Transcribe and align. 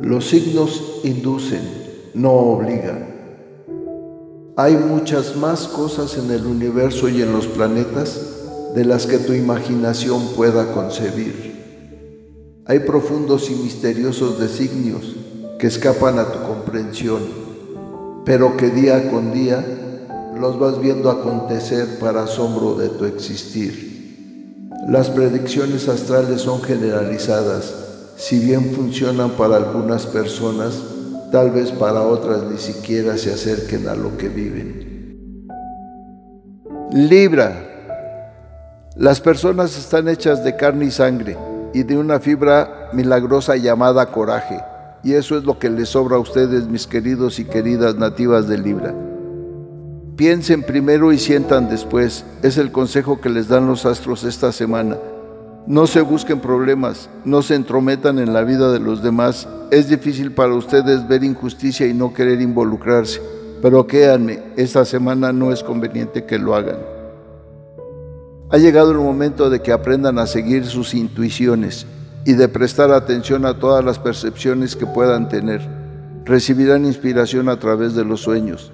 Los 0.00 0.30
signos 0.30 1.00
inducen, 1.04 1.60
no 2.14 2.32
obligan. 2.32 3.06
Hay 4.56 4.74
muchas 4.74 5.36
más 5.36 5.68
cosas 5.68 6.16
en 6.16 6.30
el 6.30 6.46
universo 6.46 7.10
y 7.10 7.20
en 7.20 7.32
los 7.32 7.46
planetas 7.46 8.18
de 8.74 8.86
las 8.86 9.06
que 9.06 9.18
tu 9.18 9.34
imaginación 9.34 10.28
pueda 10.36 10.72
concebir. 10.72 12.62
Hay 12.64 12.78
profundos 12.80 13.50
y 13.50 13.54
misteriosos 13.56 14.38
designios 14.40 15.16
que 15.58 15.66
escapan 15.66 16.18
a 16.18 16.32
tu 16.32 16.38
comprensión, 16.46 17.20
pero 18.24 18.56
que 18.56 18.70
día 18.70 19.10
con 19.10 19.34
día 19.34 19.62
los 20.40 20.58
vas 20.58 20.80
viendo 20.80 21.10
acontecer 21.10 21.98
para 21.98 22.22
asombro 22.22 22.74
de 22.74 22.88
tu 22.88 23.04
existir. 23.04 24.68
Las 24.88 25.10
predicciones 25.10 25.88
astrales 25.88 26.40
son 26.40 26.62
generalizadas, 26.62 27.89
si 28.20 28.38
bien 28.38 28.72
funcionan 28.74 29.30
para 29.30 29.56
algunas 29.56 30.04
personas, 30.04 30.78
tal 31.32 31.50
vez 31.52 31.72
para 31.72 32.02
otras 32.02 32.42
ni 32.42 32.58
siquiera 32.58 33.16
se 33.16 33.32
acerquen 33.32 33.88
a 33.88 33.94
lo 33.94 34.18
que 34.18 34.28
viven. 34.28 35.48
Libra 36.92 37.66
las 38.96 39.20
personas 39.22 39.78
están 39.78 40.08
hechas 40.08 40.44
de 40.44 40.56
carne 40.56 40.84
y 40.84 40.90
sangre 40.90 41.38
y 41.72 41.84
de 41.84 41.96
una 41.96 42.20
fibra 42.20 42.90
milagrosa 42.92 43.56
llamada 43.56 44.12
coraje, 44.12 44.60
y 45.02 45.14
eso 45.14 45.38
es 45.38 45.44
lo 45.44 45.58
que 45.58 45.70
les 45.70 45.88
sobra 45.88 46.16
a 46.16 46.20
ustedes, 46.20 46.66
mis 46.66 46.86
queridos 46.86 47.38
y 47.38 47.46
queridas 47.46 47.94
nativas 47.94 48.46
de 48.48 48.58
Libra. 48.58 48.92
Piensen 50.16 50.62
primero 50.64 51.12
y 51.12 51.18
sientan 51.18 51.70
después, 51.70 52.26
es 52.42 52.58
el 52.58 52.70
consejo 52.70 53.22
que 53.22 53.30
les 53.30 53.48
dan 53.48 53.66
los 53.66 53.86
astros 53.86 54.24
esta 54.24 54.52
semana. 54.52 54.98
No 55.66 55.86
se 55.86 56.00
busquen 56.00 56.40
problemas, 56.40 57.10
no 57.24 57.42
se 57.42 57.54
entrometan 57.54 58.18
en 58.18 58.32
la 58.32 58.42
vida 58.42 58.72
de 58.72 58.80
los 58.80 59.02
demás. 59.02 59.48
Es 59.70 59.88
difícil 59.88 60.32
para 60.32 60.54
ustedes 60.54 61.06
ver 61.06 61.22
injusticia 61.22 61.86
y 61.86 61.94
no 61.94 62.12
querer 62.14 62.40
involucrarse, 62.40 63.20
pero 63.62 63.86
créanme, 63.86 64.42
esta 64.56 64.84
semana 64.84 65.32
no 65.32 65.52
es 65.52 65.62
conveniente 65.62 66.24
que 66.24 66.38
lo 66.38 66.54
hagan. 66.54 66.78
Ha 68.50 68.58
llegado 68.58 68.90
el 68.90 68.98
momento 68.98 69.48
de 69.48 69.60
que 69.60 69.70
aprendan 69.70 70.18
a 70.18 70.26
seguir 70.26 70.66
sus 70.66 70.94
intuiciones 70.94 71.86
y 72.24 72.32
de 72.32 72.48
prestar 72.48 72.90
atención 72.90 73.46
a 73.46 73.58
todas 73.58 73.84
las 73.84 73.98
percepciones 73.98 74.74
que 74.74 74.86
puedan 74.86 75.28
tener. 75.28 75.60
Recibirán 76.24 76.84
inspiración 76.84 77.48
a 77.48 77.60
través 77.60 77.94
de 77.94 78.04
los 78.04 78.22
sueños. 78.22 78.72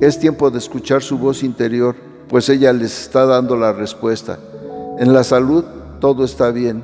Es 0.00 0.18
tiempo 0.18 0.50
de 0.50 0.58
escuchar 0.58 1.02
su 1.02 1.18
voz 1.18 1.42
interior, 1.42 1.94
pues 2.28 2.48
ella 2.48 2.72
les 2.72 3.02
está 3.02 3.26
dando 3.26 3.56
la 3.56 3.72
respuesta. 3.72 4.38
En 4.98 5.12
la 5.12 5.24
salud 5.24 5.64
todo 6.02 6.24
está 6.24 6.50
bien. 6.50 6.82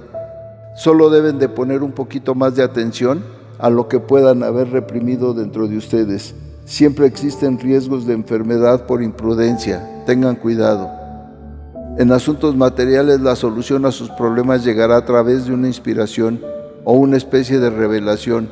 Solo 0.77 1.11
deben 1.11 1.41
de 1.41 1.49
poner 1.49 1.83
un 1.83 1.91
poquito 1.91 2.37
más 2.37 2.55
de 2.55 2.63
atención 2.63 3.25
a 3.59 3.69
lo 3.69 3.89
que 3.89 3.99
puedan 3.99 4.45
haber 4.45 4.71
reprimido 4.71 5.35
dentro 5.35 5.67
de 5.67 5.77
ustedes. 5.77 6.37
Siempre 6.65 7.07
existen 7.07 7.59
riesgos 7.59 8.07
de 8.07 8.15
enfermedad 8.15 8.87
por 8.87 9.03
imprudencia. 9.03 10.05
Tengan 10.07 10.37
cuidado. 10.37 10.89
En 11.99 12.13
asuntos 12.13 12.55
materiales 12.55 13.21
la 13.21 13.35
solución 13.35 13.87
a 13.87 13.91
sus 13.91 14.09
problemas 14.11 14.65
llegará 14.65 14.99
a 14.99 15.05
través 15.05 15.47
de 15.47 15.53
una 15.53 15.67
inspiración 15.67 16.41
o 16.85 16.93
una 16.93 17.17
especie 17.17 17.59
de 17.59 17.71
revelación. 17.71 18.49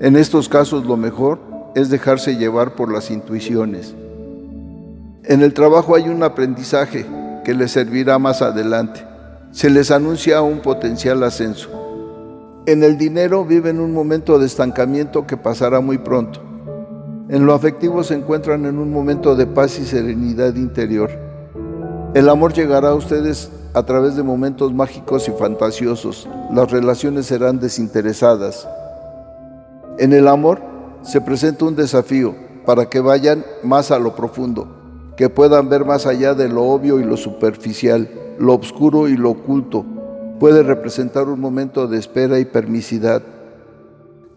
En 0.00 0.16
estos 0.16 0.48
casos 0.48 0.84
lo 0.84 0.96
mejor 0.96 1.38
es 1.76 1.90
dejarse 1.90 2.36
llevar 2.36 2.74
por 2.74 2.92
las 2.92 3.12
intuiciones. 3.12 3.94
En 5.22 5.42
el 5.42 5.54
trabajo 5.54 5.94
hay 5.94 6.08
un 6.08 6.24
aprendizaje 6.24 7.06
que 7.44 7.54
les 7.54 7.70
servirá 7.70 8.18
más 8.18 8.42
adelante. 8.42 9.07
Se 9.58 9.70
les 9.70 9.90
anuncia 9.90 10.40
un 10.40 10.60
potencial 10.60 11.20
ascenso. 11.24 11.68
En 12.64 12.84
el 12.84 12.96
dinero 12.96 13.44
viven 13.44 13.80
un 13.80 13.92
momento 13.92 14.38
de 14.38 14.46
estancamiento 14.46 15.26
que 15.26 15.36
pasará 15.36 15.80
muy 15.80 15.98
pronto. 15.98 16.40
En 17.28 17.44
lo 17.44 17.54
afectivo 17.54 18.04
se 18.04 18.14
encuentran 18.14 18.66
en 18.66 18.78
un 18.78 18.92
momento 18.92 19.34
de 19.34 19.48
paz 19.48 19.80
y 19.80 19.84
serenidad 19.84 20.54
interior. 20.54 21.10
El 22.14 22.28
amor 22.28 22.52
llegará 22.52 22.90
a 22.90 22.94
ustedes 22.94 23.50
a 23.74 23.82
través 23.82 24.14
de 24.14 24.22
momentos 24.22 24.72
mágicos 24.72 25.26
y 25.26 25.32
fantasiosos. 25.32 26.28
Las 26.54 26.70
relaciones 26.70 27.26
serán 27.26 27.58
desinteresadas. 27.58 28.68
En 29.98 30.12
el 30.12 30.28
amor 30.28 30.60
se 31.02 31.20
presenta 31.20 31.64
un 31.64 31.74
desafío 31.74 32.32
para 32.64 32.88
que 32.88 33.00
vayan 33.00 33.44
más 33.64 33.90
a 33.90 33.98
lo 33.98 34.14
profundo, 34.14 34.68
que 35.18 35.28
puedan 35.28 35.68
ver 35.68 35.84
más 35.84 36.06
allá 36.06 36.34
de 36.34 36.48
lo 36.48 36.62
obvio 36.62 37.00
y 37.00 37.04
lo 37.04 37.16
superficial, 37.16 38.08
lo 38.38 38.54
oscuro 38.54 39.08
y 39.08 39.16
lo 39.16 39.30
oculto. 39.30 39.84
Puede 40.38 40.62
representar 40.62 41.28
un 41.28 41.40
momento 41.40 41.88
de 41.88 41.98
espera 41.98 42.38
y 42.38 42.44
permisidad. 42.44 43.20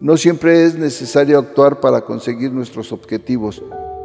No 0.00 0.16
siempre 0.16 0.64
es 0.64 0.76
necesario 0.76 1.38
actuar 1.38 1.78
para 1.78 2.00
conseguir 2.00 2.50
nuestros 2.50 2.90
objetivos. 2.90 3.62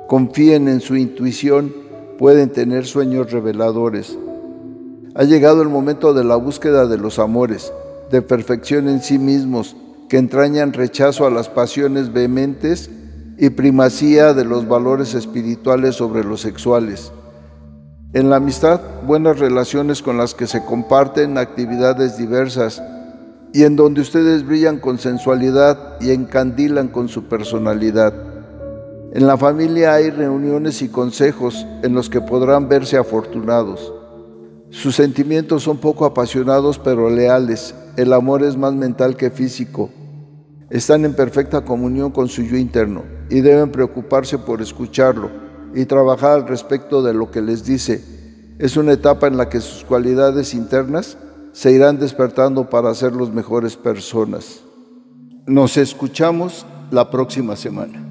Confíen 0.07 0.67
en 0.67 0.79
su 0.79 0.95
intuición 0.95 1.73
pueden 2.19 2.51
tener 2.51 2.85
sueños 2.85 3.31
reveladores. 3.31 4.15
Ha 5.15 5.23
llegado 5.23 5.63
el 5.63 5.69
momento 5.69 6.13
de 6.13 6.23
la 6.23 6.35
búsqueda 6.35 6.85
de 6.85 6.99
los 6.99 7.17
amores, 7.17 7.73
de 8.11 8.21
perfección 8.21 8.87
en 8.87 9.01
sí 9.01 9.17
mismos, 9.17 9.75
que 10.09 10.17
entrañan 10.17 10.73
rechazo 10.73 11.25
a 11.25 11.31
las 11.31 11.49
pasiones 11.49 12.13
vehementes 12.13 12.91
y 13.37 13.51
primacía 13.51 14.33
de 14.33 14.45
los 14.45 14.67
valores 14.67 15.13
espirituales 15.13 15.95
sobre 15.95 16.23
los 16.23 16.41
sexuales. 16.41 17.11
En 18.13 18.29
la 18.29 18.37
amistad, 18.37 18.81
buenas 19.05 19.37
relaciones 19.37 20.01
con 20.01 20.17
las 20.17 20.33
que 20.33 20.47
se 20.47 20.63
comparten 20.65 21.37
actividades 21.37 22.17
diversas 22.17 22.81
y 23.53 23.63
en 23.63 23.75
donde 23.75 24.01
ustedes 24.01 24.45
brillan 24.45 24.79
con 24.79 24.97
sensualidad 24.97 25.97
y 26.01 26.11
encandilan 26.11 26.87
con 26.87 27.09
su 27.09 27.25
personalidad. 27.25 28.13
En 29.13 29.27
la 29.27 29.37
familia 29.37 29.93
hay 29.93 30.09
reuniones 30.09 30.81
y 30.81 30.89
consejos 30.89 31.65
en 31.83 31.93
los 31.93 32.09
que 32.09 32.21
podrán 32.21 32.67
verse 32.67 32.97
afortunados. 32.97 33.93
Sus 34.69 34.95
sentimientos 34.95 35.63
son 35.63 35.77
poco 35.77 36.05
apasionados 36.05 36.79
pero 36.79 37.09
leales. 37.09 37.75
El 37.97 38.13
amor 38.13 38.43
es 38.43 38.57
más 38.57 38.73
mental 38.73 39.15
que 39.15 39.29
físico. 39.29 39.89
Están 40.69 41.05
en 41.05 41.13
perfecta 41.13 41.61
comunión 41.61 42.11
con 42.11 42.27
su 42.27 42.41
yo 42.41 42.57
interno 42.57 43.16
y 43.29 43.41
deben 43.41 43.71
preocuparse 43.71 44.37
por 44.37 44.61
escucharlo 44.61 45.29
y 45.73 45.85
trabajar 45.85 46.31
al 46.31 46.47
respecto 46.47 47.01
de 47.01 47.13
lo 47.13 47.29
que 47.31 47.41
les 47.41 47.65
dice. 47.65 48.03
Es 48.59 48.77
una 48.77 48.93
etapa 48.93 49.27
en 49.27 49.37
la 49.37 49.49
que 49.49 49.61
sus 49.61 49.83
cualidades 49.83 50.53
internas 50.53 51.17
se 51.51 51.71
irán 51.71 51.99
despertando 51.99 52.69
para 52.69 52.93
ser 52.93 53.13
los 53.13 53.33
mejores 53.33 53.75
personas. 53.75 54.61
Nos 55.45 55.77
escuchamos 55.77 56.65
la 56.91 57.09
próxima 57.09 57.55
semana. 57.55 58.03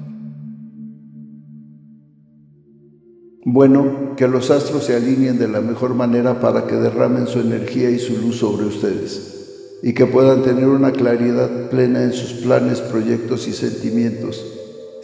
Bueno, 3.45 4.15
que 4.17 4.27
los 4.27 4.51
astros 4.51 4.83
se 4.83 4.95
alineen 4.95 5.39
de 5.39 5.47
la 5.47 5.61
mejor 5.61 5.95
manera 5.95 6.41
para 6.41 6.67
que 6.67 6.75
derramen 6.75 7.27
su 7.27 7.39
energía 7.39 7.89
y 7.89 7.99
su 7.99 8.17
luz 8.17 8.39
sobre 8.39 8.65
ustedes 8.65 9.79
y 9.81 9.93
que 9.93 10.05
puedan 10.05 10.43
tener 10.43 10.67
una 10.67 10.91
claridad 10.91 11.69
plena 11.69 12.03
en 12.03 12.11
sus 12.11 12.41
planes, 12.41 12.81
proyectos 12.81 13.47
y 13.47 13.53
sentimientos. 13.53 14.43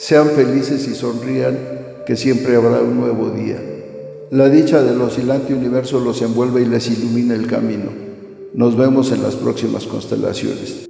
Sean 0.03 0.31
felices 0.31 0.85
y 0.89 0.95
sonrían, 0.95 1.57
que 2.05 2.17
siempre 2.17 2.57
habrá 2.57 2.81
un 2.81 2.99
nuevo 2.99 3.29
día. 3.29 3.57
La 4.31 4.49
dicha 4.49 4.83
del 4.83 4.99
oscilante 4.99 5.53
universo 5.53 6.01
los 6.01 6.21
envuelve 6.21 6.61
y 6.61 6.65
les 6.65 6.89
ilumina 6.89 7.35
el 7.35 7.47
camino. 7.47 7.85
Nos 8.53 8.75
vemos 8.75 9.13
en 9.13 9.23
las 9.23 9.37
próximas 9.37 9.85
constelaciones. 9.85 10.89